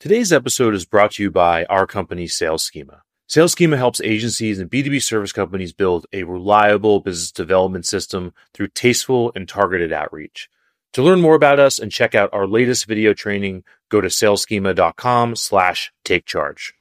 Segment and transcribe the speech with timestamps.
[0.00, 3.02] Today's episode is brought to you by our company, Sales Schema.
[3.26, 8.68] Sales Schema helps agencies and B2B service companies build a reliable business development system through
[8.68, 10.48] tasteful and targeted outreach.
[10.92, 15.34] To learn more about us and check out our latest video training, go to salesschema.com
[15.34, 16.74] slash take charge.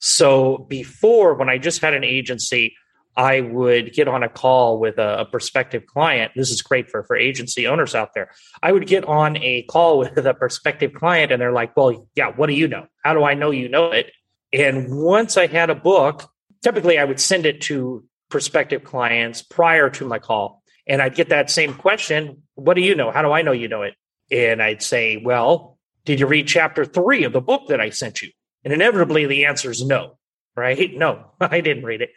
[0.00, 2.74] So before, when I just had an agency,
[3.16, 6.32] I would get on a call with a, a, prospective client.
[6.34, 8.30] This is great for, for agency owners out there.
[8.62, 12.32] I would get on a call with a prospective client and they're like, well, yeah,
[12.34, 12.86] what do you know?
[13.04, 14.10] How do I know you know it?
[14.52, 16.28] And once I had a book,
[16.62, 20.62] typically I would send it to prospective clients prior to my call.
[20.86, 23.10] And I'd get that same question What do you know?
[23.10, 23.94] How do I know you know it?
[24.30, 28.22] And I'd say, Well, did you read chapter three of the book that I sent
[28.22, 28.30] you?
[28.64, 30.18] And inevitably the answer is no,
[30.56, 30.92] right?
[30.96, 32.10] No, I didn't read it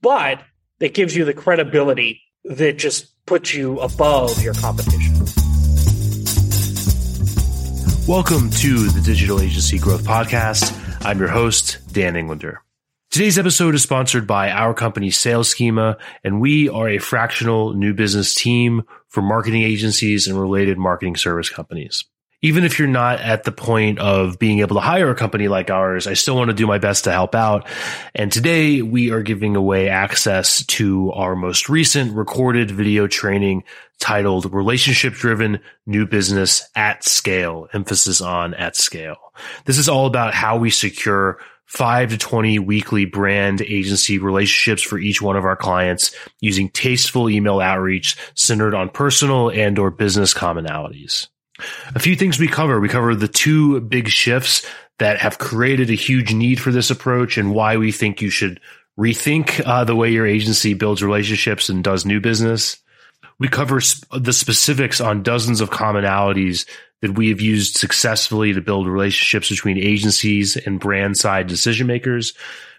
[0.00, 0.40] but
[0.80, 5.14] it gives you the credibility that just puts you above your competition.
[8.06, 10.74] Welcome to the Digital Agency Growth Podcast.
[11.04, 12.62] I'm your host, Dan Englander.
[13.10, 17.94] Today's episode is sponsored by our company Sales Schema, and we are a fractional new
[17.94, 22.04] business team for marketing agencies and related marketing service companies
[22.40, 25.70] even if you're not at the point of being able to hire a company like
[25.70, 27.66] ours, I still want to do my best to help out.
[28.14, 33.64] And today we are giving away access to our most recent recorded video training
[33.98, 39.16] titled Relationship Driven New Business at Scale, emphasis on at scale.
[39.64, 44.98] This is all about how we secure five to 20 weekly brand agency relationships for
[44.98, 50.32] each one of our clients using tasteful email outreach centered on personal and or business
[50.32, 51.26] commonalities.
[51.94, 52.80] A few things we cover.
[52.80, 54.66] We cover the two big shifts
[54.98, 58.60] that have created a huge need for this approach and why we think you should
[58.98, 62.76] rethink uh, the way your agency builds relationships and does new business.
[63.38, 66.68] We cover sp- the specifics on dozens of commonalities
[67.00, 72.34] that we have used successfully to build relationships between agencies and brand side decision makers.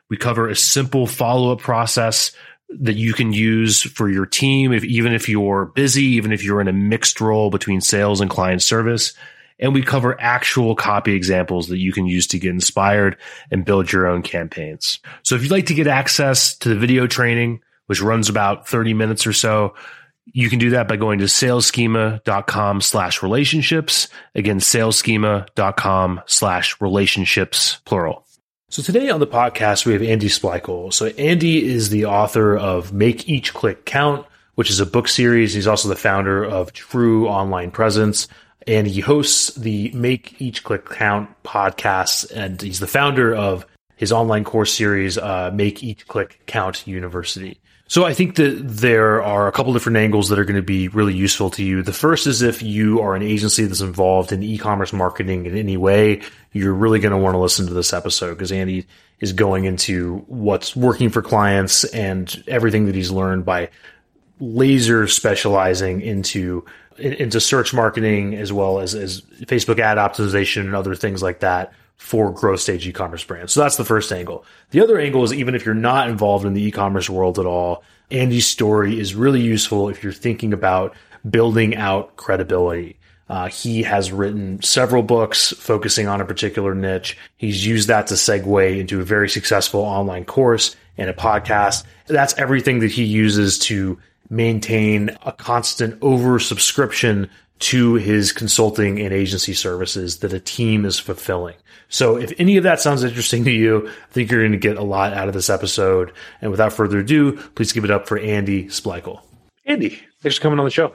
[0.09, 2.31] We cover a simple follow up process
[2.69, 6.61] that you can use for your team, if even if you're busy, even if you're
[6.61, 9.13] in a mixed role between sales and client service.
[9.59, 13.17] And we cover actual copy examples that you can use to get inspired
[13.52, 14.99] and build your own campaigns.
[15.23, 18.93] So if you'd like to get access to the video training, which runs about 30
[18.93, 19.73] minutes or so,
[20.31, 24.08] you can do that by going to salesschema.com slash relationships.
[24.35, 28.25] Again, salesschema.com slash relationships, plural.
[28.71, 30.93] So today on the podcast, we have Andy Splichal.
[30.93, 35.55] So Andy is the author of Make Each Click Count, which is a book series.
[35.55, 38.27] He's also the founder of True Online Presence.
[38.67, 42.29] And he hosts the Make Each Click Count podcast.
[42.31, 43.65] And he's the founder of
[43.95, 47.59] his online course series, uh, Make Each Click Count University.
[47.89, 50.89] So I think that there are a couple different angles that are going to be
[50.89, 51.82] really useful to you.
[51.82, 55.76] The first is if you are an agency that's involved in e-commerce marketing in any
[55.76, 56.22] way,
[56.54, 58.86] you're really going to want to listen to this episode because Andy
[59.22, 63.72] is going into what's working for clients and everything that he's learned by
[64.39, 66.64] laser specializing into
[67.00, 71.73] into search marketing as well as, as Facebook ad optimization and other things like that
[71.99, 73.52] for growth stage e-commerce brands.
[73.54, 74.45] So that's the first angle.
[74.71, 77.83] The other angle is even if you're not involved in the e-commerce world at all,
[78.10, 80.95] Andy's story is really useful if you're thinking about
[81.30, 82.98] building out credibility.
[83.27, 87.17] Uh, he has written several books focusing on a particular niche.
[87.36, 91.83] He's used that to segue into a very successful online course and a podcast.
[92.08, 93.99] That's everything that he uses to
[94.30, 101.55] maintain a constant oversubscription to his consulting and agency services that a team is fulfilling.
[101.89, 104.77] So if any of that sounds interesting to you, I think you're going to get
[104.77, 106.14] a lot out of this episode.
[106.42, 109.21] And without further ado, please give it up for Andy Splichal.
[109.65, 110.93] Andy, thanks for coming on the show.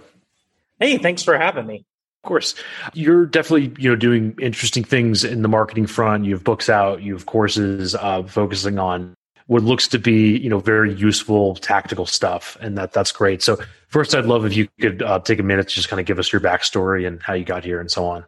[0.81, 1.85] Hey, thanks for having me.
[2.23, 2.55] Of course,
[2.95, 6.25] you're definitely you know doing interesting things in the marketing front.
[6.25, 9.15] You have books out, you have courses uh, focusing on
[9.47, 13.43] what looks to be you know very useful tactical stuff, and that that's great.
[13.43, 16.07] So first, I'd love if you could uh, take a minute to just kind of
[16.07, 18.25] give us your backstory and how you got here and so on.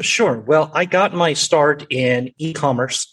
[0.00, 0.38] Sure.
[0.38, 3.12] Well, I got my start in e-commerce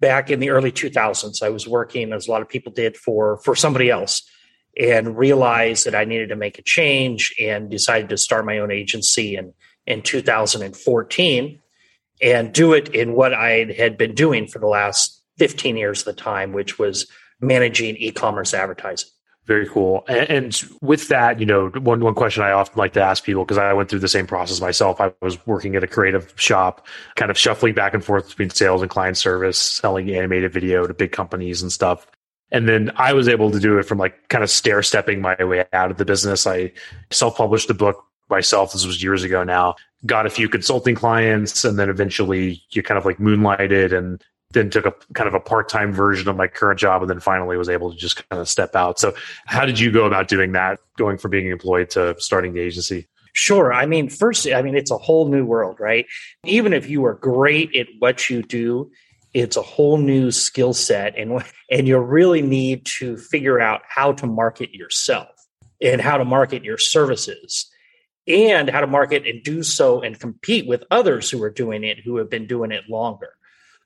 [0.00, 1.42] back in the early 2000s.
[1.42, 4.22] I was working, as a lot of people did, for for somebody else,
[4.78, 8.70] and realized that I needed to make a change, and decided to start my own
[8.70, 9.52] agency in
[9.86, 11.60] in 2014,
[12.22, 16.04] and do it in what I had been doing for the last 15 years of
[16.06, 17.06] the time, which was
[17.40, 19.10] managing e-commerce advertising.
[19.46, 20.04] Very cool.
[20.08, 23.44] And, and, with that, you know, one one question I often like to ask people
[23.44, 25.02] because I went through the same process myself.
[25.02, 26.86] I was working at a creative shop,
[27.16, 30.94] kind of shuffling back and forth between sales and client service, selling animated video to
[30.94, 32.06] big companies and stuff.
[32.52, 35.36] And then I was able to do it from like kind of stair stepping my
[35.44, 36.46] way out of the business.
[36.46, 36.72] I
[37.10, 38.72] self published a book myself.
[38.72, 39.74] This was years ago now.
[40.06, 44.70] Got a few consulting clients, and then eventually you kind of like moonlighted and then
[44.70, 47.68] took a kind of a part-time version of my current job and then finally was
[47.68, 48.98] able to just kind of step out.
[48.98, 49.14] So
[49.46, 53.06] how did you go about doing that, going from being employed to starting the agency?
[53.34, 53.72] Sure.
[53.72, 56.06] I mean, first, I mean, it's a whole new world, right?
[56.44, 58.90] Even if you are great at what you do,
[59.34, 64.12] it's a whole new skill set and and you really need to figure out how
[64.12, 65.28] to market yourself
[65.82, 67.68] and how to market your services
[68.28, 71.98] and how to market and do so and compete with others who are doing it
[71.98, 73.30] who have been doing it longer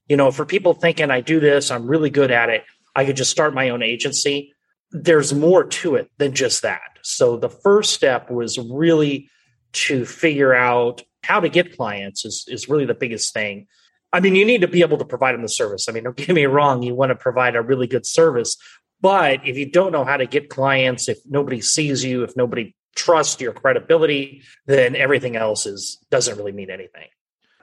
[0.08, 2.64] you know, for people thinking I do this, I'm really good at it,
[2.96, 4.54] I could just start my own agency.
[4.90, 6.98] There's more to it than just that.
[7.02, 9.30] So the first step was really
[9.72, 13.66] to figure out how to get clients is, is really the biggest thing.
[14.12, 15.88] I mean, you need to be able to provide them the service.
[15.88, 18.56] I mean, don't get me wrong, you want to provide a really good service.
[19.00, 22.74] But if you don't know how to get clients, if nobody sees you, if nobody
[22.96, 27.06] trusts your credibility, then everything else is doesn't really mean anything.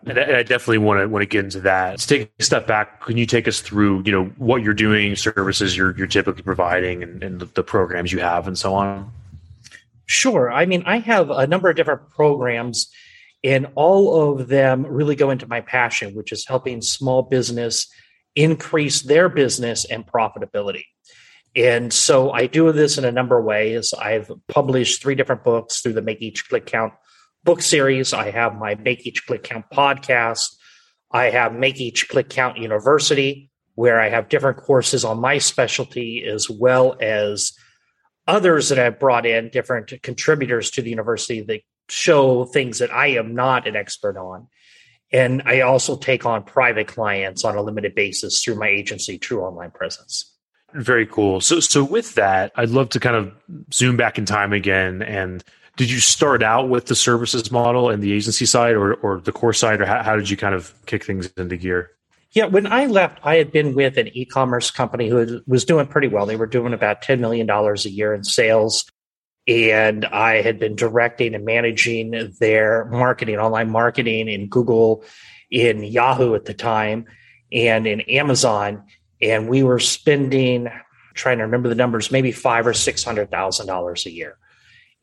[0.08, 1.92] And I definitely want to want to get into that.
[1.92, 3.02] Let's take a step back.
[3.02, 7.02] Can you take us through, you know, what you're doing, services you're you're typically providing,
[7.02, 9.12] and, and the, the programs you have, and so on?
[10.06, 10.52] Sure.
[10.52, 12.92] I mean, I have a number of different programs,
[13.44, 17.88] and all of them really go into my passion, which is helping small business
[18.36, 20.84] increase their business and profitability.
[21.56, 23.94] And so I do this in a number of ways.
[23.94, 26.94] I've published three different books through the Make Each Click Count
[27.46, 28.12] book series.
[28.12, 30.56] I have my Make Each Click Count podcast.
[31.12, 36.26] I have Make Each Click Count University, where I have different courses on my specialty
[36.26, 37.54] as well as
[38.28, 43.08] others that I've brought in, different contributors to the university that show things that I
[43.10, 44.48] am not an expert on.
[45.14, 49.42] And I also take on private clients on a limited basis through my agency, True
[49.42, 50.34] Online Presence.
[50.74, 51.40] Very cool.
[51.42, 53.32] So, so with that, I'd love to kind of
[53.72, 55.44] zoom back in time again and
[55.78, 59.32] did you start out with the services model and the agency side or, or the
[59.32, 61.92] core side or how, how did you kind of kick things into gear?
[62.32, 66.08] Yeah when i left i had been with an e-commerce company who was doing pretty
[66.08, 66.26] well.
[66.26, 68.86] They were doing about $10 million a year in sales.
[69.48, 75.04] And i had been directing and managing their marketing online marketing in google
[75.52, 77.06] in yahoo at the time
[77.52, 78.84] and in amazon.
[79.22, 80.68] And we were spending
[81.14, 84.38] trying to remember the numbers maybe five or six hundred thousand dollars a year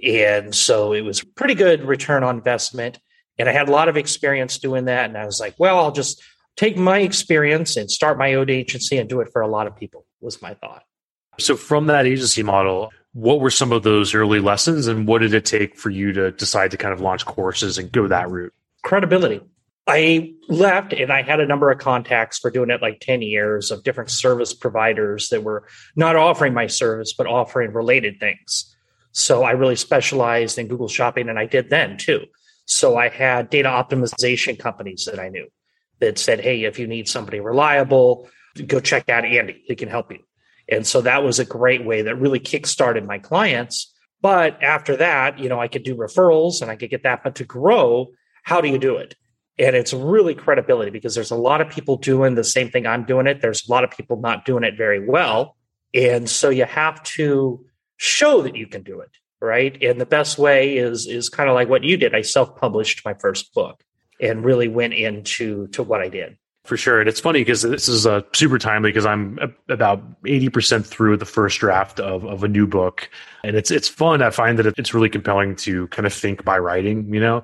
[0.03, 2.99] and so it was pretty good return on investment.
[3.39, 5.07] And I had a lot of experience doing that.
[5.07, 6.23] And I was like, well, I'll just
[6.57, 9.77] take my experience and start my own agency and do it for a lot of
[9.77, 10.85] people, was my thought.
[11.39, 15.33] So, from that agency model, what were some of those early lessons and what did
[15.35, 18.53] it take for you to decide to kind of launch courses and go that route?
[18.83, 19.41] Credibility.
[19.87, 23.71] I left and I had a number of contacts for doing it like 10 years
[23.71, 25.67] of different service providers that were
[25.97, 28.72] not offering my service, but offering related things.
[29.13, 32.25] So I really specialized in Google Shopping, and I did then too.
[32.65, 35.49] So I had data optimization companies that I knew
[36.01, 38.29] that said, hey, if you need somebody reliable,
[38.67, 39.63] go check out Andy.
[39.67, 40.21] He can help you.
[40.69, 43.93] And so that was a great way that really kickstarted my clients.
[44.21, 47.23] But after that, you know, I could do referrals and I could get that.
[47.25, 48.09] But to grow,
[48.45, 49.15] how do you do it?
[49.59, 53.05] And it's really credibility because there's a lot of people doing the same thing I'm
[53.05, 53.43] doing it.
[53.43, 55.57] There's a lot of people not doing it very well.
[55.93, 57.67] And so you have to
[58.03, 59.11] show that you can do it
[59.43, 59.83] right?
[59.83, 62.15] And the best way is is kind of like what you did.
[62.15, 63.83] I self-published my first book
[64.21, 66.39] and really went into to what i did.
[66.65, 67.01] For sure.
[67.01, 69.37] And it's funny because this is uh, super timely because i'm
[69.69, 73.11] about 80% through the first draft of, of a new book.
[73.43, 74.23] And it's it's fun.
[74.23, 77.43] I find that it's really compelling to kind of think by writing you know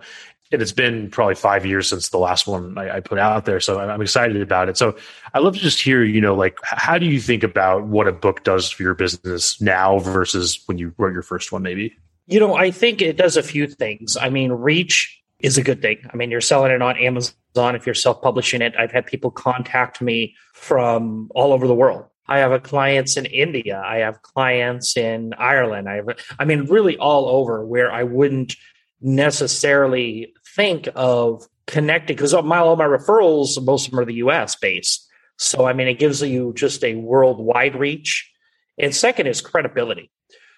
[0.51, 3.61] and it's been probably five years since the last one I, I, put out there.
[3.61, 4.77] So I'm excited about it.
[4.79, 4.97] So
[5.35, 8.13] I love to just hear, you know, like how do you think about what a
[8.13, 11.95] book does for your business now versus when you wrote your first one, maybe?
[12.27, 14.17] You know, I think it does a few things.
[14.17, 15.99] I mean, reach is a good thing.
[16.13, 18.75] I mean, you're selling it on Amazon if you're self publishing it.
[18.79, 22.07] I've had people contact me from all over the world.
[22.27, 23.83] I have clients in India.
[23.85, 25.89] I have clients in Ireland.
[25.89, 28.57] I have, I mean, really all over where I wouldn't
[29.01, 34.57] necessarily think of connecting because my all my referrals, most of them are the US
[34.57, 35.07] based.
[35.37, 38.31] So I mean it gives you just a worldwide reach.
[38.79, 40.11] And second is credibility.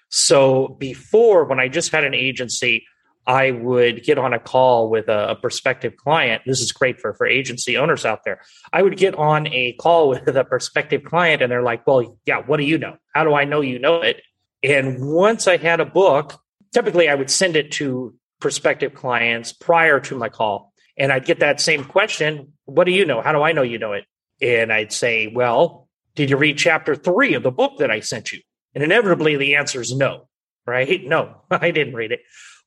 [0.08, 2.84] So before when I just had an agency,
[3.26, 6.42] I would get on a call with a, a, prospective client.
[6.46, 8.40] This is great for, for agency owners out there.
[8.72, 12.38] I would get on a call with a prospective client and they're like, well, yeah,
[12.38, 12.96] what do you know?
[13.14, 14.22] How do I know you know it?
[14.62, 16.40] And once I had a book,
[16.72, 20.72] typically I would send it to prospective clients prior to my call.
[20.96, 23.20] And I'd get that same question What do you know?
[23.20, 24.04] How do I know you know it?
[24.40, 28.32] And I'd say, Well, did you read chapter three of the book that I sent
[28.32, 28.40] you?
[28.74, 30.28] And inevitably the answer is no,
[30.66, 31.02] right?
[31.06, 32.20] No, I didn't read it.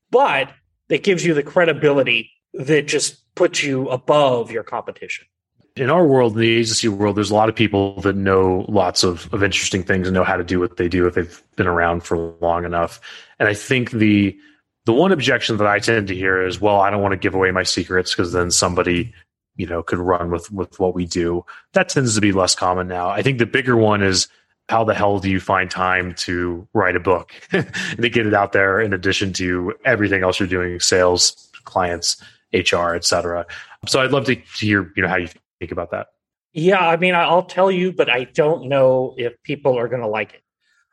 [0.10, 0.51] But
[0.89, 5.25] that gives you the credibility that just puts you above your competition.
[5.75, 9.03] In our world, in the agency world, there's a lot of people that know lots
[9.03, 11.65] of, of interesting things and know how to do what they do if they've been
[11.65, 13.01] around for long enough.
[13.39, 14.38] And I think the
[14.86, 17.36] the one objection that I tend to hear is, well, I don't want to give
[17.36, 19.13] away my secrets because then somebody,
[19.56, 21.46] you know, could run with with what we do.
[21.74, 23.10] That tends to be less common now.
[23.10, 24.28] I think the bigger one is
[24.70, 27.72] how the hell do you find time to write a book and
[28.02, 32.22] to get it out there in addition to everything else you're doing, sales, clients,
[32.54, 33.46] HR, et cetera.
[33.88, 35.28] So I'd love to hear, you know, how you
[35.60, 36.08] think about that.
[36.54, 40.08] Yeah, I mean, I'll tell you, but I don't know if people are going to
[40.08, 40.44] like it.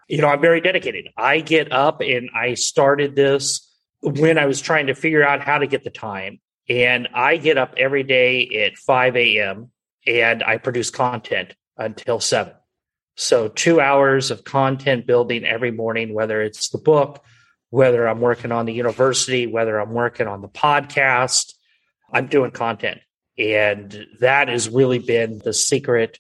[0.09, 1.09] You know, I'm very dedicated.
[1.17, 3.70] I get up and I started this
[4.03, 6.41] when I was trying to figure out how to get the time.
[6.69, 9.71] And I get up every day at 5 a.m.
[10.07, 12.53] and I produce content until 7.
[13.17, 17.25] So, two hours of content building every morning, whether it's the book,
[17.71, 21.53] whether I'm working on the university, whether I'm working on the podcast,
[22.13, 23.01] I'm doing content.
[23.37, 26.19] And that has really been the secret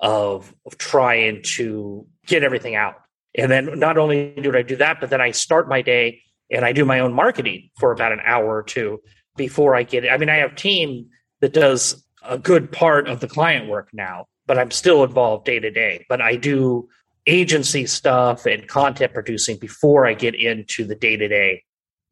[0.00, 2.96] of, of trying to get everything out.
[3.34, 6.64] And then not only do I do that, but then I start my day and
[6.64, 9.00] I do my own marketing for about an hour or two
[9.36, 10.08] before I get it.
[10.08, 11.08] I mean, I have team
[11.40, 15.58] that does a good part of the client work now, but I'm still involved day
[15.58, 16.04] to day.
[16.08, 16.88] But I do
[17.26, 21.64] agency stuff and content producing before I get into the day to day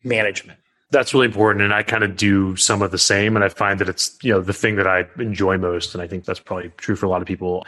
[0.02, 0.58] management.
[0.90, 1.64] That's really important.
[1.64, 3.36] And I kind of do some of the same.
[3.36, 5.94] And I find that it's, you know, the thing that I enjoy most.
[5.94, 7.66] And I think that's probably true for a lot of people.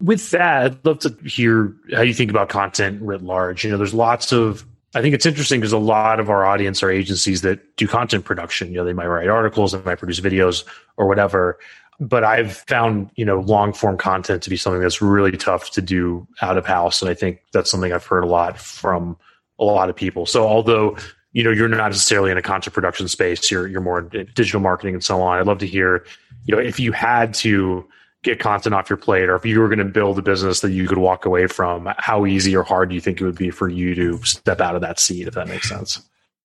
[0.00, 3.64] With that, I'd love to hear how you think about content writ large.
[3.64, 4.64] You know, there's lots of
[4.94, 8.24] I think it's interesting because a lot of our audience are agencies that do content
[8.24, 8.68] production.
[8.68, 10.64] You know, they might write articles, they might produce videos
[10.96, 11.58] or whatever.
[11.98, 15.82] But I've found, you know, long form content to be something that's really tough to
[15.82, 17.00] do out of house.
[17.00, 19.16] And I think that's something I've heard a lot from
[19.58, 20.26] a lot of people.
[20.26, 20.96] So although,
[21.32, 24.60] you know, you're not necessarily in a content production space, you're you're more in digital
[24.60, 25.38] marketing and so on.
[25.38, 26.04] I'd love to hear,
[26.44, 27.88] you know, if you had to
[28.22, 30.70] get content off your plate or if you were going to build a business that
[30.70, 33.50] you could walk away from how easy or hard do you think it would be
[33.50, 36.00] for you to step out of that seat if that makes sense?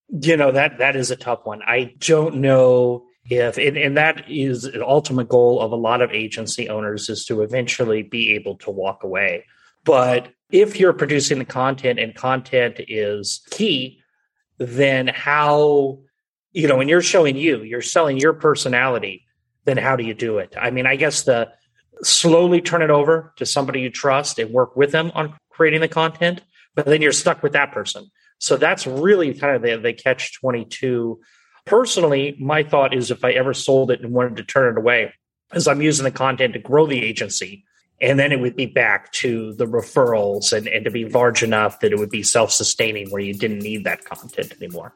[0.09, 1.61] You know that that is a tough one.
[1.63, 6.11] I don't know if and, and that is an ultimate goal of a lot of
[6.11, 9.43] agency owners is to eventually be able to walk away.
[9.83, 14.01] But if you're producing the content and content is key
[14.59, 15.99] then how
[16.53, 19.25] you know when you're showing you you're selling your personality
[19.65, 20.55] then how do you do it?
[20.59, 21.51] I mean i guess the
[22.03, 25.87] slowly turn it over to somebody you trust and work with them on creating the
[25.87, 26.41] content,
[26.75, 28.09] but then you're stuck with that person.
[28.39, 31.19] So that's really kind of the, the catch 22.
[31.65, 35.13] Personally, my thought is if I ever sold it and wanted to turn it away,
[35.53, 37.65] is I'm using the content to grow the agency.
[37.99, 41.79] And then it would be back to the referrals and, and to be large enough
[41.79, 44.93] that it would be self sustaining where you didn't need that content anymore.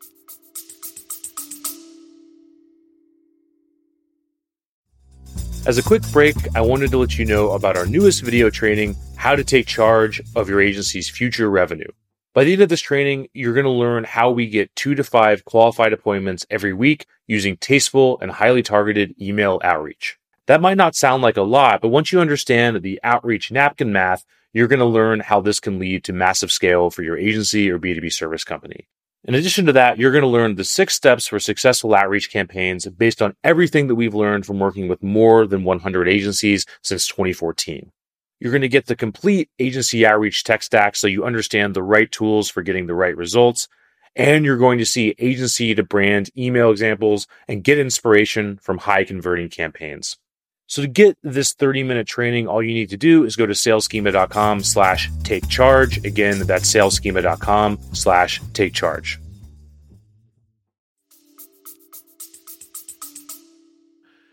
[5.63, 8.95] As a quick break, I wanted to let you know about our newest video training,
[9.15, 11.91] How to Take Charge of Your Agency's Future Revenue.
[12.33, 15.03] By the end of this training, you're going to learn how we get two to
[15.03, 20.17] five qualified appointments every week using tasteful and highly targeted email outreach.
[20.47, 24.25] That might not sound like a lot, but once you understand the outreach napkin math,
[24.53, 27.77] you're going to learn how this can lead to massive scale for your agency or
[27.77, 28.87] B2B service company.
[29.23, 32.87] In addition to that, you're going to learn the six steps for successful outreach campaigns
[32.87, 37.91] based on everything that we've learned from working with more than 100 agencies since 2014.
[38.39, 42.11] You're going to get the complete agency outreach tech stack so you understand the right
[42.11, 43.67] tools for getting the right results.
[44.15, 49.03] And you're going to see agency to brand email examples and get inspiration from high
[49.03, 50.17] converting campaigns.
[50.71, 53.51] So to get this 30 minute training, all you need to do is go to
[53.51, 55.97] salesschema.com slash take charge.
[56.05, 59.19] Again, that's salesschema.com slash take charge.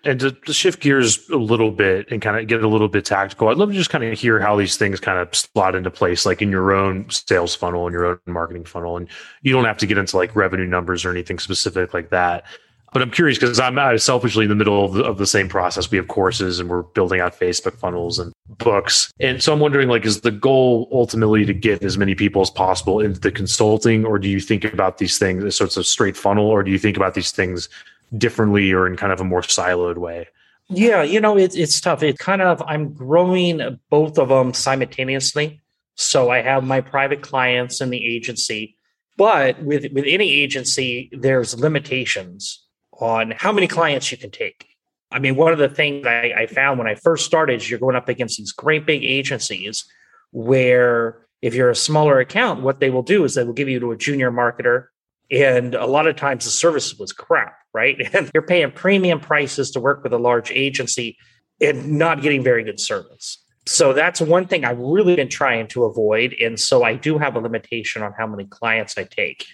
[0.05, 3.05] And to, to, shift gears a little bit and kind of get a little bit
[3.05, 5.91] tactical, I'd love to just kind of hear how these things kind of slot into
[5.91, 8.97] place, like in your own sales funnel and your own marketing funnel.
[8.97, 9.09] And
[9.43, 12.45] you don't have to get into like revenue numbers or anything specific like that.
[12.93, 15.49] But I'm curious because I'm uh, selfishly in the middle of the, of the same
[15.49, 15.91] process.
[15.91, 19.13] We have courses and we're building out Facebook funnels and books.
[19.21, 22.51] And so I'm wondering, like, is the goal ultimately to get as many people as
[22.51, 26.17] possible into the consulting, or do you think about these things as sorts of straight
[26.17, 27.69] funnel, or do you think about these things
[28.17, 30.27] differently or in kind of a more siloed way?
[30.71, 32.03] Yeah, you know, it's it's tough.
[32.03, 35.63] It kind of I'm growing both of them simultaneously.
[35.95, 38.77] So I have my private clients in the agency,
[39.17, 42.68] but with with any agency, there's limitations
[43.01, 44.67] on how many clients you can take.
[45.11, 47.79] I mean, one of the things I, I found when I first started is you're
[47.79, 49.85] going up against these great big agencies
[50.33, 53.81] where if you're a smaller account, what they will do is they will give you
[53.81, 54.87] to a junior marketer
[55.31, 57.97] And a lot of times the service was crap, right?
[58.15, 61.17] And you're paying premium prices to work with a large agency
[61.61, 63.43] and not getting very good service.
[63.67, 66.35] So that's one thing I've really been trying to avoid.
[66.41, 69.45] And so I do have a limitation on how many clients I take.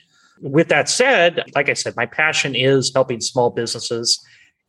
[0.41, 4.23] With that said, like I said, my passion is helping small businesses.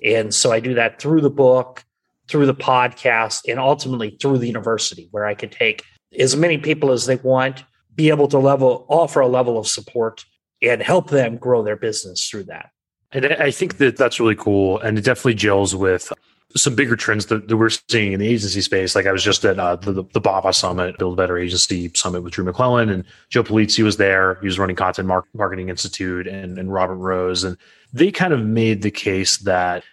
[0.04, 1.84] And so I do that through the book,
[2.28, 5.84] through the podcast, and ultimately through the university, where I can take
[6.20, 7.64] as many people as they want,
[7.96, 10.26] be able to level offer a level of support
[10.62, 12.70] and help them grow their business through that.
[13.12, 14.80] And I think that that's really cool.
[14.80, 16.12] And it definitely gels with
[16.56, 18.96] some bigger trends that, that, we're seeing in the agency space.
[18.96, 22.34] Like I was just at uh, the, the BAVA Summit, Build Better Agency Summit with
[22.34, 24.36] Drew McLellan, and Joe Pulizzi was there.
[24.36, 27.44] He was running Content Marketing Institute and, and Robert Rose.
[27.44, 27.58] And
[27.92, 29.84] they kind of made the case that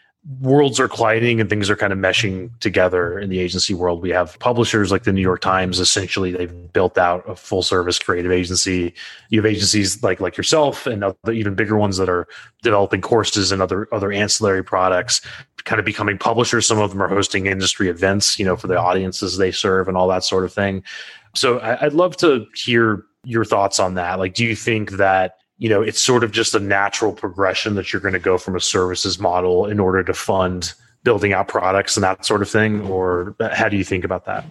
[0.41, 4.01] worlds are colliding and things are kind of meshing together in the agency world.
[4.01, 5.81] We have publishers like the New York Times.
[5.81, 8.95] Essentially, they've built out a full service creative agency.
[9.31, 12.29] You have agencies like like yourself and other, even bigger ones that are
[12.63, 15.21] developing courses and other other ancillary products,
[15.65, 16.67] kind of becoming publishers.
[16.67, 19.97] Some of them are hosting industry events, you know, for the audiences they serve and
[19.97, 20.83] all that sort of thing.
[21.35, 24.19] So I, I'd love to hear your thoughts on that.
[24.19, 27.93] Like, do you think that you know it's sort of just a natural progression that
[27.93, 31.97] you're going to go from a services model in order to fund building out products
[31.97, 34.45] and that sort of thing or how do you think about that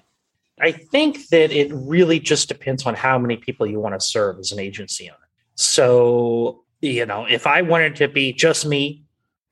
[0.61, 4.39] i think that it really just depends on how many people you want to serve
[4.39, 9.03] as an agency owner so you know if i wanted to be just me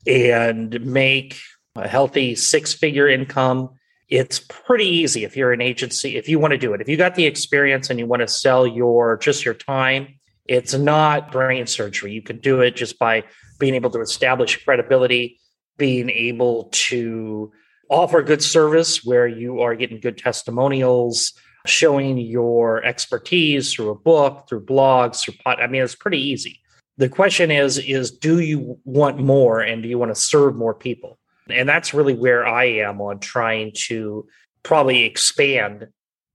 [0.07, 1.39] and make
[1.75, 3.69] a healthy six figure income
[4.07, 6.97] it's pretty easy if you're an agency if you want to do it if you
[6.97, 11.67] got the experience and you want to sell your just your time it's not brain
[11.67, 12.11] surgery.
[12.11, 13.23] You can do it just by
[13.59, 15.39] being able to establish credibility,
[15.77, 17.51] being able to
[17.87, 21.33] offer good service where you are getting good testimonials,
[21.67, 25.59] showing your expertise through a book, through blogs, through pod.
[25.59, 26.61] I mean, it's pretty easy.
[26.99, 30.75] The question is, is do you want more and do you want to serve more
[30.75, 31.17] people?
[31.49, 34.27] And that's really where I am on trying to
[34.61, 35.87] probably expand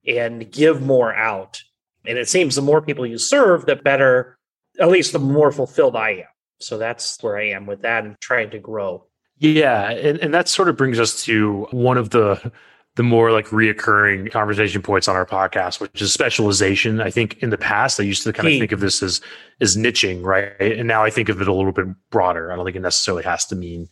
[0.06, 1.62] and give more out
[2.06, 4.38] and it seems the more people you serve, the better,
[4.78, 6.26] at least the more fulfilled I am.
[6.60, 9.06] So that's where I am with that and trying to grow.
[9.38, 9.90] Yeah.
[9.90, 12.52] And, and that sort of brings us to one of the
[12.96, 17.00] the more like reoccurring conversation points on our podcast, which is specialization.
[17.00, 19.20] I think in the past I used to kind of think of this as
[19.60, 20.52] as niching, right?
[20.60, 22.52] And now I think of it a little bit broader.
[22.52, 23.88] I don't think it necessarily has to mean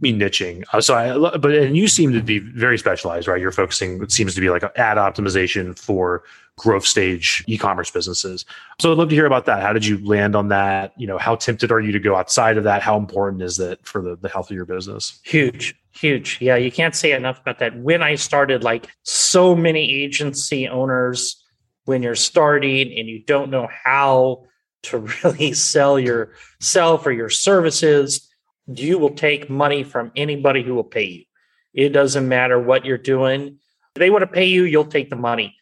[0.00, 0.64] mean niching.
[0.72, 3.40] Uh, so I but and you seem to be very specialized, right?
[3.40, 6.22] You're focusing it seems to be like ad optimization for
[6.56, 8.44] growth stage e-commerce businesses.
[8.80, 9.62] So I'd love to hear about that.
[9.62, 10.92] How did you land on that?
[10.96, 12.82] You know, how tempted are you to go outside of that?
[12.82, 15.20] How important is that for the, the health of your business?
[15.22, 16.38] Huge, huge.
[16.40, 17.76] Yeah, you can't say enough about that.
[17.76, 21.42] When I started, like so many agency owners,
[21.84, 24.44] when you're starting and you don't know how
[24.84, 28.28] to really sell your self or your services,
[28.66, 31.24] you will take money from anybody who will pay you.
[31.74, 33.58] It doesn't matter what you're doing.
[33.94, 35.56] If they want to pay you, you'll take the money.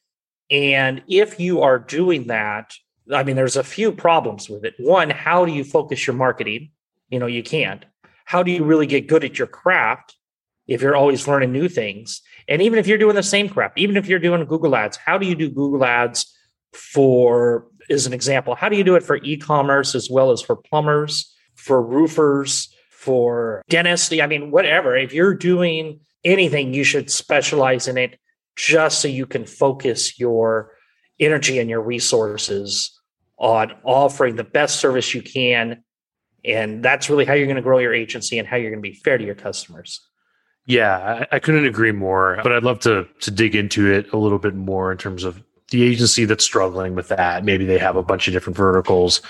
[0.50, 2.74] And if you are doing that,
[3.12, 4.74] I mean, there's a few problems with it.
[4.78, 6.70] One, how do you focus your marketing?
[7.11, 7.85] You know, you can't.
[8.24, 10.16] How do you really get good at your craft
[10.66, 12.22] if you're always learning new things?
[12.48, 15.18] And even if you're doing the same craft, even if you're doing Google Ads, how
[15.18, 16.35] do you do Google Ads
[16.72, 20.40] for, as an example, how do you do it for e commerce as well as
[20.40, 24.12] for plumbers, for roofers, for dentists?
[24.12, 24.96] I mean, whatever.
[24.96, 28.18] If you're doing anything, you should specialize in it
[28.56, 30.72] just so you can focus your
[31.20, 32.98] energy and your resources
[33.38, 35.82] on offering the best service you can.
[36.44, 38.88] And that's really how you're going to grow your agency and how you're going to
[38.88, 40.00] be fair to your customers.
[40.66, 42.38] Yeah, I, I couldn't agree more.
[42.42, 45.42] But I'd love to to dig into it a little bit more in terms of
[45.70, 47.44] the agency that's struggling with that.
[47.44, 49.20] Maybe they have a bunch of different verticals,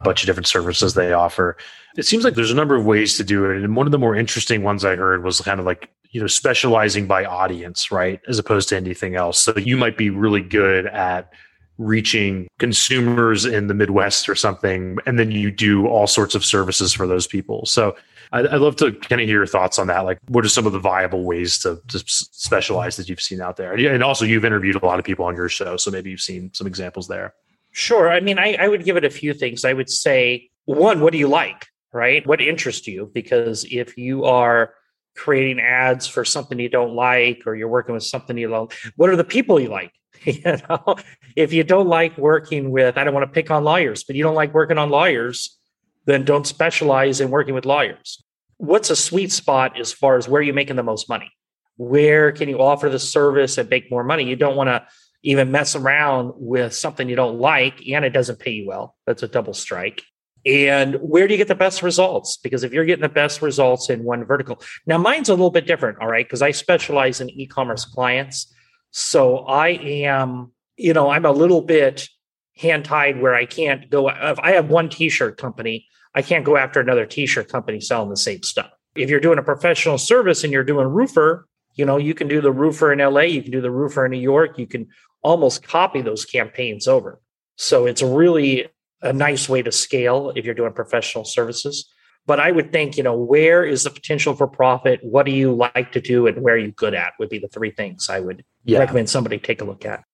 [0.00, 1.56] a bunch of different services they offer.
[1.96, 3.62] It seems like there's a number of ways to do it.
[3.62, 6.28] And one of the more interesting ones I heard was kind of like you know
[6.28, 9.38] specializing by audience right as opposed to anything else.
[9.38, 11.30] So you might be really good at
[11.76, 16.92] reaching consumers in the midwest or something and then you do all sorts of services
[16.92, 17.66] for those people.
[17.66, 17.96] So
[18.30, 20.04] i'd, I'd love to kind of hear your thoughts on that.
[20.04, 23.56] Like what are some of the viable ways to, to specialize that you've seen out
[23.56, 23.74] there?
[23.74, 26.52] And also you've interviewed a lot of people on your show so maybe you've seen
[26.54, 27.34] some examples there.
[27.72, 28.08] Sure.
[28.08, 29.64] I mean I, I would give it a few things.
[29.64, 32.26] I would say one what do you like right?
[32.26, 33.10] What interests you?
[33.14, 34.74] Because if you are
[35.16, 39.10] creating ads for something you don't like or you're working with something you don't what
[39.10, 39.92] are the people you like?
[40.24, 40.96] You know
[41.36, 44.22] if you don't like working with i don't want to pick on lawyers but you
[44.22, 45.58] don't like working on lawyers
[46.06, 48.22] then don't specialize in working with lawyers.
[48.58, 51.30] What's a sweet spot as far as where you're making the most money?
[51.76, 54.24] Where can you offer the service and make more money?
[54.24, 54.86] You don't want to
[55.22, 58.94] even mess around with something you don't like and it doesn't pay you well.
[59.06, 60.02] That's a double strike
[60.46, 62.36] And where do you get the best results?
[62.36, 65.66] Because if you're getting the best results in one vertical, now mine's a little bit
[65.66, 68.52] different, all right, because I specialize in e commerce clients.
[68.90, 72.08] So I am, you know, I'm a little bit
[72.56, 74.08] hand tied where I can't go.
[74.08, 77.80] If I have one t shirt company, I can't go after another t shirt company
[77.80, 78.70] selling the same stuff.
[78.94, 82.40] If you're doing a professional service and you're doing roofer, you know, you can do
[82.40, 84.88] the roofer in LA, you can do the roofer in New York, you can
[85.22, 87.20] almost copy those campaigns over.
[87.56, 88.68] So it's really
[89.04, 91.88] a nice way to scale if you're doing professional services.
[92.26, 95.00] But I would think, you know, where is the potential for profit?
[95.02, 97.48] What do you like to do and where are you good at would be the
[97.48, 98.78] three things I would yeah.
[98.78, 100.04] recommend somebody take a look at.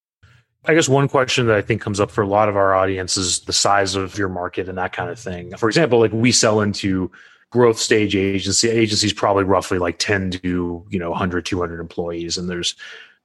[0.64, 3.16] I guess one question that I think comes up for a lot of our audience
[3.16, 5.56] is the size of your market and that kind of thing.
[5.56, 7.10] For example, like we sell into
[7.50, 12.48] growth stage agency agencies probably roughly like 10 to, you know, 100 200 employees and
[12.50, 12.74] there's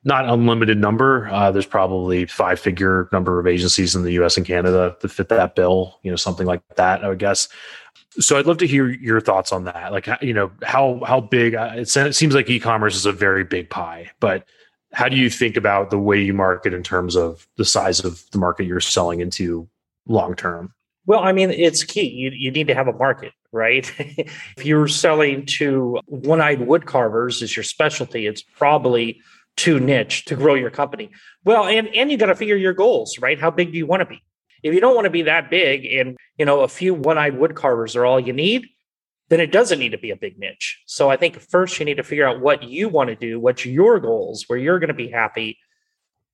[0.06, 1.28] not unlimited number.
[1.30, 5.30] Uh, there's probably five figure number of agencies in the US and Canada that fit
[5.30, 7.50] that bill, you know, something like that, I would guess.
[8.20, 9.92] So I'd love to hear your thoughts on that.
[9.92, 13.70] Like, you know, how, how big uh, it seems like e-commerce is a very big
[13.70, 14.48] pie, but
[14.94, 18.24] how do you think about the way you market in terms of the size of
[18.32, 19.68] the market you're selling into
[20.08, 20.72] long term?
[21.08, 22.08] Well, I mean, it's key.
[22.08, 23.92] You, you need to have a market, right?
[24.00, 29.20] if you're selling to one eyed wood carvers as your specialty, it's probably
[29.58, 31.12] too niche to grow your company.
[31.44, 33.40] Well, and and you got to figure your goals, right?
[33.40, 34.22] How big do you want to be?
[34.64, 37.54] If you don't want to be that big and, you know, a few one-eyed wood
[37.56, 38.66] carvers are all you need,
[39.30, 40.82] then it doesn't need to be a big niche.
[40.88, 43.66] So I think first you need to figure out what you want to do, what's
[43.66, 45.60] your goals, where you're going to be happy,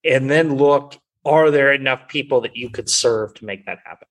[0.06, 4.08] and then look are there enough people that you could serve to make that happen?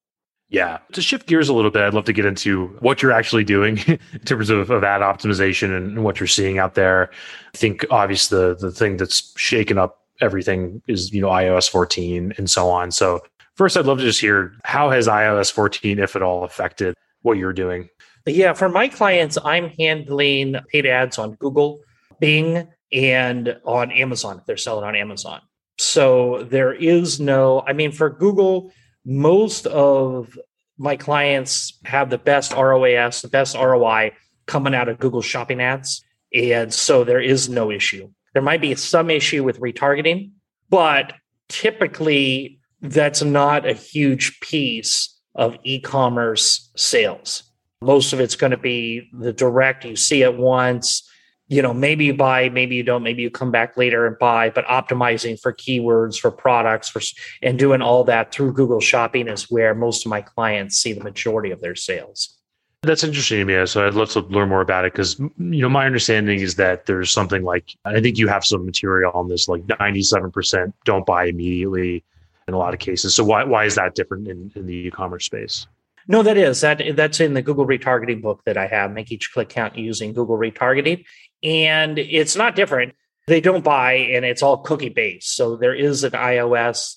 [0.50, 0.78] Yeah.
[0.92, 3.78] To shift gears a little bit, I'd love to get into what you're actually doing
[3.86, 7.10] in terms of, of ad optimization and what you're seeing out there.
[7.54, 12.34] I think obviously the, the thing that's shaken up everything is, you know, iOS 14
[12.36, 12.90] and so on.
[12.90, 13.20] So
[13.54, 17.38] first I'd love to just hear how has iOS 14, if at all, affected what
[17.38, 17.88] you're doing?
[18.26, 21.80] Yeah, for my clients, I'm handling paid ads on Google,
[22.18, 25.40] Bing, and on Amazon if they're selling on Amazon.
[25.78, 28.72] So there is no, I mean, for Google,
[29.04, 30.38] most of
[30.78, 34.12] my clients have the best ROAS, the best ROI
[34.46, 36.04] coming out of Google shopping ads.
[36.34, 38.10] And so there is no issue.
[38.32, 40.30] There might be some issue with retargeting,
[40.68, 41.12] but
[41.48, 47.42] typically that's not a huge piece of e commerce sales.
[47.82, 51.09] Most of it's going to be the direct, you see it once,
[51.50, 54.50] you know, maybe you buy, maybe you don't, maybe you come back later and buy,
[54.50, 57.02] but optimizing for keywords, for products, for
[57.42, 61.02] and doing all that through Google Shopping is where most of my clients see the
[61.02, 62.38] majority of their sales.
[62.82, 63.66] That's interesting to me.
[63.66, 66.86] So I'd love to learn more about it because you know my understanding is that
[66.86, 71.24] there's something like I think you have some material on this, like 97% don't buy
[71.24, 72.04] immediately
[72.46, 73.16] in a lot of cases.
[73.16, 75.66] So why why is that different in, in the e-commerce space?
[76.08, 78.92] No, that is that that's in the Google retargeting book that I have.
[78.92, 81.04] Make each click count using Google retargeting,
[81.42, 82.94] and it's not different.
[83.26, 85.36] They don't buy, and it's all cookie based.
[85.36, 86.96] So there is an iOS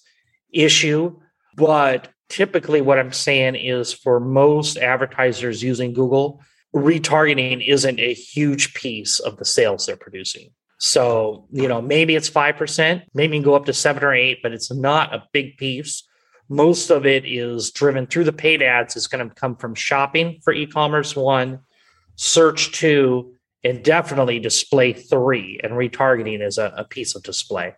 [0.52, 1.20] issue,
[1.56, 6.42] but typically what I'm saying is for most advertisers using Google,
[6.76, 10.50] retargeting isn't a huge piece of the sales they're producing.
[10.80, 14.72] So, you know, maybe it's 5%, maybe go up to seven or eight, but it's
[14.72, 16.04] not a big piece.
[16.50, 18.96] Most of it is driven through the paid ads.
[18.96, 21.60] It's going to come from shopping for e commerce, one,
[22.16, 25.60] search, two, and definitely display three.
[25.64, 27.76] And retargeting is a, a piece of display.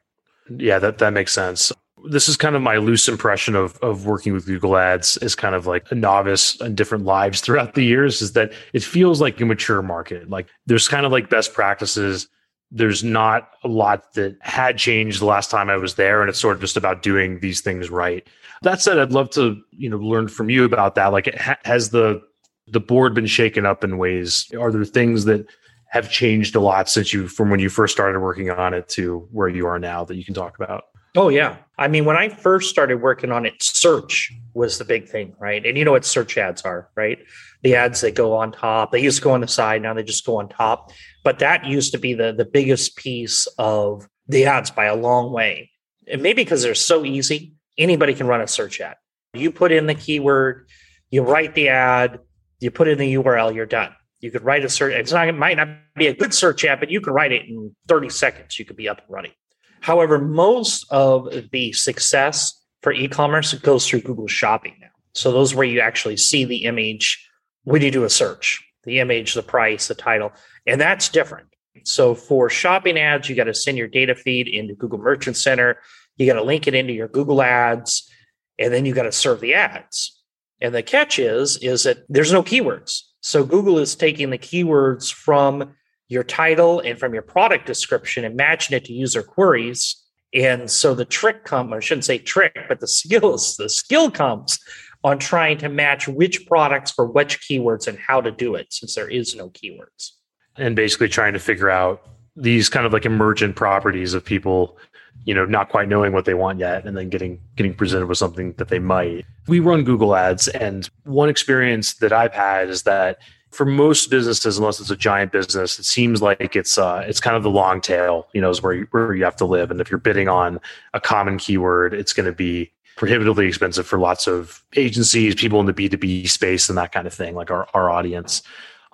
[0.49, 1.71] Yeah, that, that makes sense
[2.07, 5.55] this is kind of my loose impression of of working with Google Ads as kind
[5.55, 9.39] of like a novice in different lives throughout the years is that it feels like
[9.41, 10.29] a mature market.
[10.29, 12.27] Like there's kind of like best practices.
[12.71, 16.39] There's not a lot that had changed the last time I was there, and it's
[16.39, 18.27] sort of just about doing these things right.
[18.63, 21.11] That said, I'd love to you know learn from you about that.
[21.11, 22.21] Like, has the
[22.67, 24.51] the board been shaken up in ways?
[24.59, 25.47] Are there things that
[25.95, 29.29] have changed a lot since you from when you first started working on it to
[29.31, 30.83] where you are now that you can talk about?
[31.15, 31.55] Oh yeah.
[31.77, 35.65] I mean, when I first started working on it, search was the big thing, right?
[35.65, 37.19] And you know what search ads are, right?
[37.63, 38.91] The ads that go on top.
[38.91, 40.91] They used to go on the side, now they just go on top.
[41.23, 45.31] But that used to be the the biggest piece of the ads by a long
[45.31, 45.71] way.
[46.11, 48.97] And maybe because they're so easy, anybody can run a search ad.
[49.33, 50.67] You put in the keyword,
[51.09, 52.19] you write the ad,
[52.59, 53.95] you put in the URL, you're done.
[54.19, 54.93] You could write a search.
[54.93, 55.27] It's not.
[55.27, 58.09] It might not be a good search ad, but you can write it in 30
[58.09, 58.57] seconds.
[58.57, 59.33] You could be up and running.
[59.81, 64.87] However, most of the success for e-commerce goes through Google Shopping now.
[65.13, 67.27] So those where you actually see the image
[67.63, 70.31] when you do a search, the image, the price, the title,
[70.65, 71.47] and that's different.
[71.83, 75.77] So for shopping ads, you got to send your data feed into Google Merchant Center.
[76.17, 78.09] You got to link it into your Google Ads,
[78.57, 80.19] and then you got to serve the ads.
[80.61, 83.01] And the catch is, is that there's no keywords.
[83.25, 85.73] So Google is taking the keywords from
[86.09, 89.95] your title and from your product description and matching it to user queries.
[90.31, 94.59] And so the trick comes, I shouldn't say trick, but the skills, the skill comes
[95.03, 98.93] on trying to match which products for which keywords and how to do it since
[98.93, 100.11] there is no keywords.
[100.55, 104.77] And basically trying to figure out these kind of like emergent properties of people
[105.25, 108.17] you know not quite knowing what they want yet and then getting getting presented with
[108.17, 109.25] something that they might.
[109.47, 113.19] We run google ads and one experience that i've had is that
[113.51, 117.37] for most businesses unless it's a giant business it seems like it's uh it's kind
[117.37, 119.71] of the long tail you know is where you, where you have to live.
[119.71, 120.59] And if you're bidding on
[120.93, 125.65] a common keyword it's going to be prohibitively expensive for lots of agencies people in
[125.65, 128.41] the b2b space and that kind of thing like our, our audience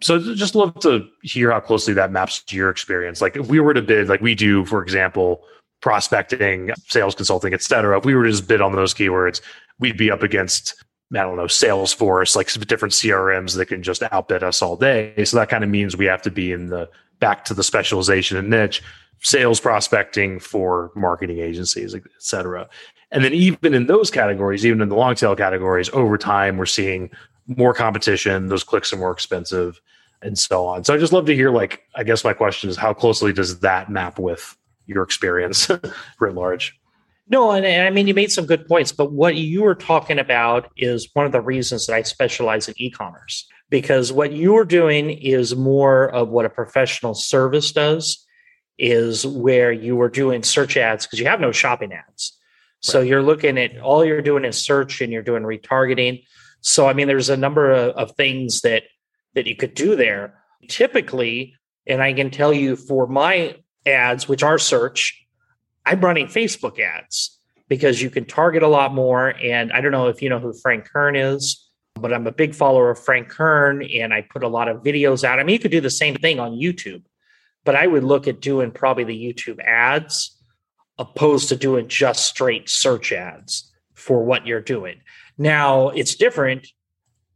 [0.02, 3.60] so just love to hear how closely that maps to your experience like if we
[3.60, 5.44] were to bid like we do for example
[5.82, 9.42] prospecting, sales consulting, et cetera, if we were to just bid on those keywords,
[9.80, 10.84] we'd be up against,
[11.14, 15.26] I don't know, Salesforce, like different CRMs that can just outbid us all day.
[15.26, 16.88] So that kind of means we have to be in the
[17.20, 18.82] back to the specialization and niche,
[19.22, 22.70] sales prospecting for marketing agencies, et cetera.
[23.12, 26.66] And then even in those categories, even in the long tail categories, over time, we're
[26.66, 27.10] seeing
[27.48, 28.48] more competition.
[28.48, 29.82] Those clicks are more expensive
[30.22, 30.84] and so on.
[30.84, 33.60] So I just love to hear, like, I guess my question is how closely does
[33.60, 34.56] that map with
[34.86, 35.70] your experience
[36.20, 36.78] writ large.
[37.28, 40.20] No, and, and, I mean, you made some good points, but what you were talking
[40.20, 44.66] about is one of the reasons that I specialize in e commerce, because what you're
[44.66, 48.26] doing is more of what a professional service does,
[48.78, 52.38] is where you are doing search ads because you have no shopping ads.
[52.82, 53.08] So right.
[53.08, 56.26] you're looking at all you're doing is search and you're doing retargeting.
[56.62, 58.84] So, I mean, there's a number of, of things that
[59.34, 60.36] that you could do there.
[60.68, 61.56] Typically,
[61.88, 65.26] and I can tell you for my ads, which are search,
[65.86, 69.30] I'm running Facebook ads because you can target a lot more.
[69.42, 72.54] And I don't know if you know who Frank Kern is, but I'm a big
[72.54, 75.40] follower of Frank Kern and I put a lot of videos out.
[75.40, 77.04] I mean, you could do the same thing on YouTube,
[77.64, 80.38] but I would look at doing probably the YouTube ads
[80.98, 85.02] opposed to doing just straight search ads for what you're doing.
[85.38, 86.68] Now, it's different.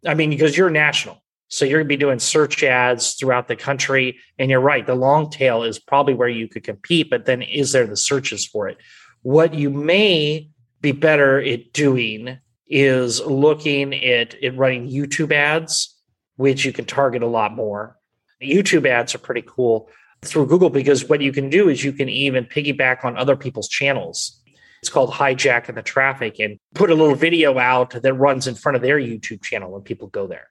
[0.06, 1.22] I mean, because you're national.
[1.48, 4.18] So you're going to be doing search ads throughout the country.
[4.40, 7.72] And you're right, the long tail is probably where you could compete, but then is
[7.72, 8.78] there the searches for it?
[9.22, 10.50] What you may
[10.82, 15.96] be better at doing is looking at, at running YouTube ads,
[16.36, 17.98] which you can target a lot more.
[18.42, 19.90] YouTube ads are pretty cool
[20.24, 23.70] through Google because what you can do is you can even piggyback on other people's
[23.70, 24.42] channels.
[24.82, 28.76] It's called hijacking the traffic and put a little video out that runs in front
[28.76, 30.48] of their YouTube channel when people go there.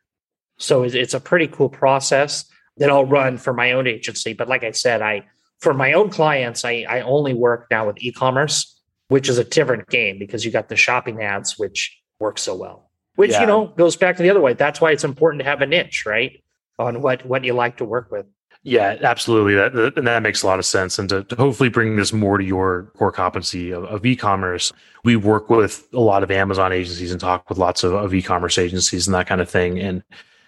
[0.59, 2.45] So it's a pretty cool process
[2.77, 4.33] that I'll run for my own agency.
[4.33, 5.25] But like I said, I
[5.61, 9.88] for my own clients, I, I only work now with e-commerce, which is a different
[9.88, 12.90] game because you got the shopping ads, which work so well.
[13.17, 13.43] Which yeah.
[13.43, 14.55] you know goes back to the other way.
[14.55, 16.43] That's why it's important to have a niche, right?
[16.79, 18.27] On what what you like to work with.
[18.67, 19.55] Yeah, absolutely.
[19.55, 20.99] That, and that makes a lot of sense.
[20.99, 24.73] And to, to hopefully bring this more to your core competency of, of, e-commerce,
[25.05, 28.57] we work with a lot of Amazon agencies and talk with lots of, of e-commerce
[28.57, 29.79] agencies and that kind of thing.
[29.79, 30.03] And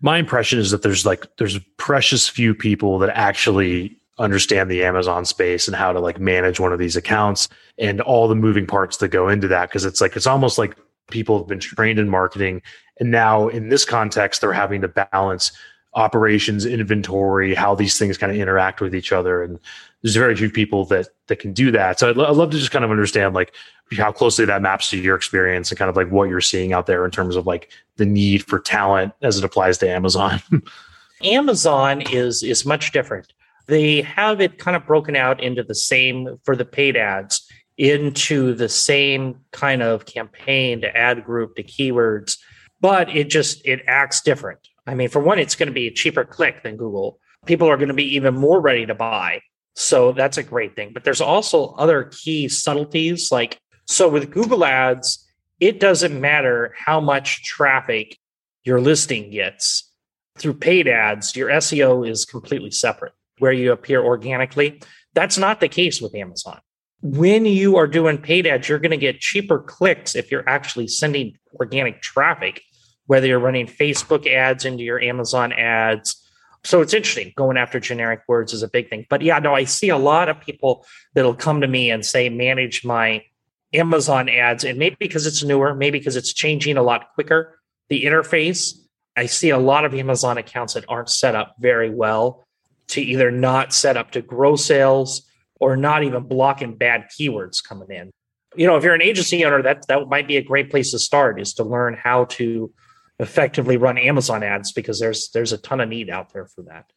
[0.07, 5.25] my impression is that there's like there's precious few people that actually understand the Amazon
[5.25, 8.99] space and how to like manage one of these accounts and all the moving parts
[8.99, 9.69] that go into that.
[9.69, 10.77] Because it's like it's almost like
[11.11, 12.63] people have been trained in marketing
[13.01, 15.51] and now in this context they're having to balance
[15.97, 19.59] operations inventory how these things kind of interact with each other and
[20.03, 21.99] there's very few people that that can do that.
[21.99, 23.53] So I'd, I'd love to just kind of understand like
[23.97, 26.87] how closely that maps to your experience and kind of like what you're seeing out
[26.87, 30.41] there in terms of like the need for talent as it applies to amazon.
[31.23, 33.33] Amazon is is much different.
[33.69, 38.55] They have it kind of broken out into the same for the paid ads into
[38.55, 42.37] the same kind of campaign to ad group to keywords
[42.81, 45.93] but it just it acts different I mean, for one, it's going to be a
[45.93, 47.19] cheaper click than Google.
[47.45, 49.41] People are going to be even more ready to buy.
[49.75, 50.93] So that's a great thing.
[50.93, 53.31] But there's also other key subtleties.
[53.31, 55.27] Like, so with Google Ads,
[55.61, 58.17] it doesn't matter how much traffic
[58.65, 59.91] your listing gets.
[60.39, 64.83] Through paid ads, your SEO is completely separate, where you appear organically.
[65.15, 66.61] That's not the case with Amazon.
[67.01, 70.89] When you are doing paid ads, you're going to get cheaper clicks if you're actually
[70.89, 72.63] sending organic traffic
[73.07, 76.23] whether you're running Facebook ads into your Amazon ads.
[76.65, 77.33] So it's interesting.
[77.37, 79.07] Going after generic words is a big thing.
[79.09, 82.29] But yeah, no, I see a lot of people that'll come to me and say,
[82.29, 83.23] manage my
[83.73, 84.65] Amazon ads.
[84.65, 88.77] And maybe because it's newer, maybe because it's changing a lot quicker, the interface.
[89.17, 92.45] I see a lot of Amazon accounts that aren't set up very well
[92.89, 95.23] to either not set up to grow sales
[95.61, 98.11] or not even blocking bad keywords coming in.
[98.55, 100.99] You know, if you're an agency owner, that that might be a great place to
[100.99, 102.73] start is to learn how to
[103.19, 106.91] effectively run Amazon ads because there's there's a ton of need out there for that.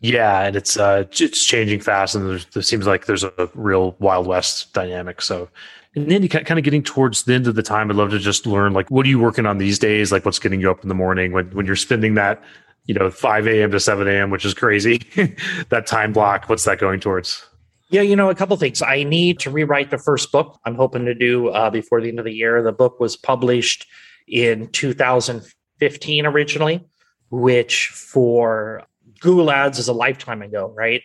[0.00, 4.26] Yeah, and it's uh, it's changing fast, and there seems like there's a real Wild
[4.26, 5.20] West dynamic.
[5.20, 5.48] So,
[5.96, 8.18] and then you kind of getting towards the end of the time, I'd love to
[8.20, 10.12] just learn like what are you working on these days?
[10.12, 12.42] Like what's getting you up in the morning when when you're spending that
[12.86, 13.70] you know 5 a.m.
[13.72, 14.98] to 7 a.m., which is crazy.
[15.68, 17.44] that time block, what's that going towards?
[17.90, 18.82] Yeah, you know, a couple things.
[18.82, 20.60] I need to rewrite the first book.
[20.64, 22.62] I'm hoping to do uh, before the end of the year.
[22.62, 23.86] The book was published
[24.28, 26.86] in 2015 originally,
[27.30, 28.84] which for
[29.20, 31.02] Google Ads is a lifetime ago, right?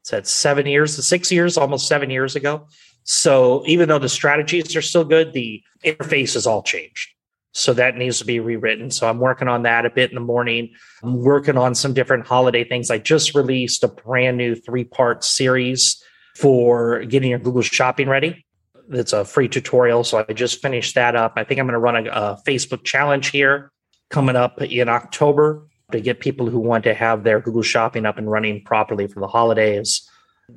[0.00, 2.66] It's at seven years, six years, almost seven years ago.
[3.04, 7.10] So even though the strategies are still good, the interface has all changed.
[7.52, 8.90] So that needs to be rewritten.
[8.90, 10.70] So I'm working on that a bit in the morning.
[11.02, 12.90] I'm working on some different holiday things.
[12.90, 16.02] I just released a brand new three part series
[16.36, 18.43] for getting your Google Shopping ready.
[18.90, 20.04] It's a free tutorial.
[20.04, 21.34] So I just finished that up.
[21.36, 23.72] I think I'm going to run a, a Facebook challenge here
[24.10, 28.18] coming up in October to get people who want to have their Google Shopping up
[28.18, 30.08] and running properly for the holidays.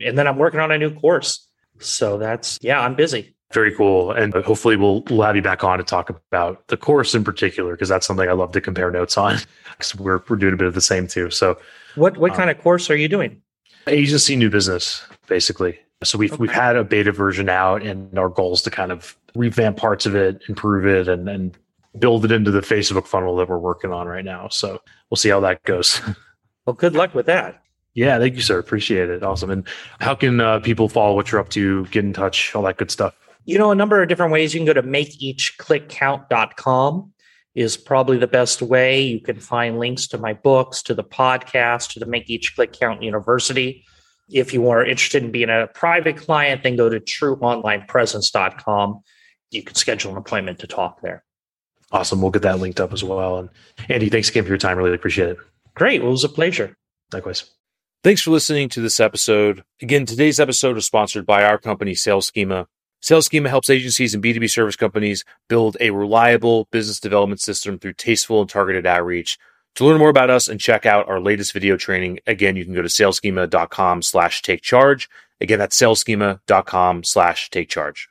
[0.01, 1.47] And then I'm working on a new course.
[1.79, 3.35] So that's, yeah, I'm busy.
[3.53, 4.11] Very cool.
[4.11, 7.71] And hopefully we'll, we'll have you back on to talk about the course in particular,
[7.71, 9.37] because that's something I love to compare notes on
[9.71, 11.29] because we're, we're doing a bit of the same too.
[11.29, 11.57] So
[11.95, 13.41] what, what um, kind of course are you doing?
[13.87, 15.79] Agency new business, basically.
[16.03, 16.39] So we've, okay.
[16.39, 20.05] we've had a beta version out and our goal is to kind of revamp parts
[20.05, 21.57] of it, improve it and, and
[21.97, 24.47] build it into the Facebook funnel that we're working on right now.
[24.49, 24.79] So
[25.09, 26.01] we'll see how that goes.
[26.67, 27.63] Well, good luck with that.
[27.93, 28.59] Yeah, thank you, sir.
[28.59, 29.23] Appreciate it.
[29.23, 29.49] Awesome.
[29.49, 29.65] And
[30.01, 32.91] how can uh, people follow what you're up to, get in touch, all that good
[32.91, 33.15] stuff?
[33.45, 34.53] You know, a number of different ways.
[34.53, 37.13] You can go to makeeachclickcount.com
[37.55, 39.01] is probably the best way.
[39.01, 42.73] You can find links to my books, to the podcast, to the Make Each Click
[42.73, 43.85] Count University.
[44.29, 49.01] If you are interested in being a private client, then go to trueonlinepresence.com.
[49.51, 51.23] You can schedule an appointment to talk there.
[51.91, 52.21] Awesome.
[52.21, 53.39] We'll get that linked up as well.
[53.39, 53.49] And
[53.87, 54.77] Andy, thanks again for your time.
[54.77, 55.37] Really appreciate it.
[55.73, 56.01] Great.
[56.01, 56.75] Well, it was a pleasure.
[57.13, 57.49] Likewise.
[58.03, 59.63] Thanks for listening to this episode.
[59.81, 62.67] Again, today's episode is sponsored by our company, Sales Schema.
[63.01, 67.93] Sales Schema helps agencies and B2B service companies build a reliable business development system through
[67.93, 69.37] tasteful and targeted outreach.
[69.77, 72.73] To learn more about us and check out our latest video training, again, you can
[72.73, 75.07] go to salesschema.com slash take charge.
[75.39, 78.09] Again, that's salesschema.com slash take charge.